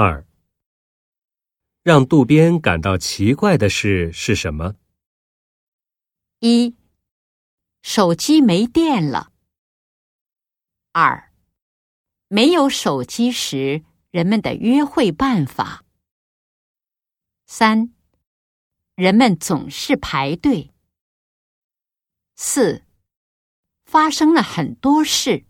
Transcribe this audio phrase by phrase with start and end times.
[0.00, 0.24] 二。
[1.82, 4.76] 让渡边感到奇怪的事是什么？
[6.38, 6.76] 一
[7.82, 9.32] 手机没电了。
[10.92, 11.32] 二
[12.28, 13.82] 没有手机时
[14.12, 15.84] 人们的约会办法。
[17.44, 17.92] 三
[18.94, 20.72] 人们总是排队。
[22.36, 22.84] 四
[23.84, 25.47] 发生了很多事。